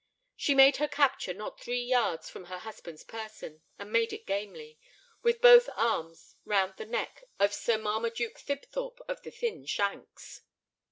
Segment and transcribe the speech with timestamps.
[0.35, 5.41] She made her capture not three yards from her husband's person, and made it gamely—with
[5.41, 10.41] both arms round the neck of Sir Marmaduke Thibthorp of the thin shanks.